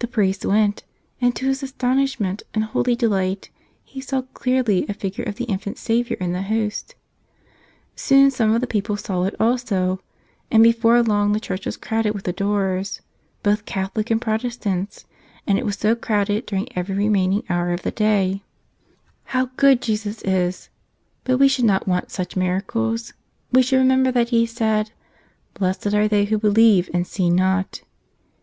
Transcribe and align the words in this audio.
The 0.00 0.06
priest 0.06 0.44
went; 0.44 0.84
and 1.18 1.34
to 1.36 1.46
his 1.46 1.62
astonishment 1.62 2.42
and 2.52 2.64
holy 2.64 2.94
delight 2.94 3.48
he 3.82 3.98
saw 3.98 4.20
clearly 4.34 4.84
a 4.90 4.92
figure 4.92 5.24
of 5.24 5.36
the 5.36 5.44
Infant 5.46 5.78
Savior 5.78 6.18
in 6.20 6.32
the 6.34 6.42
Host. 6.42 6.94
Soon 7.96 8.30
some 8.30 8.52
of 8.52 8.60
the 8.60 8.66
people 8.66 8.98
saw 8.98 9.24
it 9.24 9.34
also; 9.40 10.02
and 10.50 10.62
before 10.62 11.02
long 11.02 11.32
the 11.32 11.40
church 11.40 11.64
was 11.64 11.78
crowded 11.78 12.10
with 12.12 12.28
adorers, 12.28 13.00
both 13.42 13.64
Catholics 13.64 14.10
and 14.10 14.20
Protestants; 14.20 15.06
and 15.46 15.56
it 15.58 15.64
was 15.64 15.76
so 15.78 15.94
crowded 15.96 16.44
during 16.44 16.68
every 16.76 16.94
remaining 16.94 17.42
hour 17.48 17.72
of 17.72 17.80
the 17.84 17.90
day. 17.90 18.42
133" 19.28 19.28
Tell 19.30 19.32
Us 19.32 19.32
Another!" 19.32 19.32
I 19.32 19.32
s 19.32 19.32
How 19.32 19.56
good 19.56 19.80
Jesus 19.80 20.22
is! 20.60 20.68
But 21.24 21.38
we 21.38 21.48
should 21.48 21.64
not 21.64 21.88
want 21.88 22.10
such 22.10 22.36
miracles; 22.36 23.14
we 23.50 23.62
should 23.62 23.78
remember 23.78 24.12
that 24.12 24.28
He 24.28 24.44
said, 24.44 24.90
"Blessed 25.54 25.94
are 25.94 26.06
they 26.06 26.26
who 26.26 26.36
believe 26.36 26.90
and 26.92 27.06
see 27.06 27.30
not." 27.30 27.80